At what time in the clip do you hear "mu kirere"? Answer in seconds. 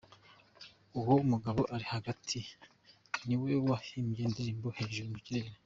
5.13-5.49